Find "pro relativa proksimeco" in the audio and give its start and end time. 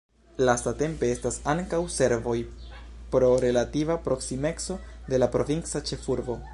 3.15-4.79